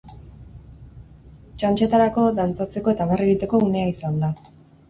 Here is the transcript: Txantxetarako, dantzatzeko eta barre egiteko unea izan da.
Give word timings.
Txantxetarako, 1.63 2.25
dantzatzeko 2.39 2.97
eta 2.97 3.09
barre 3.13 3.29
egiteko 3.31 3.63
unea 3.67 3.93
izan 3.95 4.21
da. 4.27 4.33